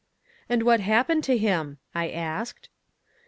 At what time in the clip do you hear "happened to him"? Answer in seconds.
0.79-1.77